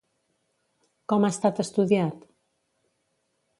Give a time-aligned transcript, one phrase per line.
[1.13, 2.27] Com ha estat estudiat?